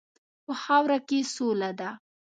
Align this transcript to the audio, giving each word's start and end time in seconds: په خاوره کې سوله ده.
په 0.45 0.53
خاوره 0.63 0.97
کې 1.07 1.19
سوله 1.35 1.69
ده. 1.79 1.89